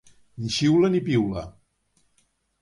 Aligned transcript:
Ni 0.39 0.49
xiula 0.55 0.87
ni 0.91 1.01
piula. 1.09 1.43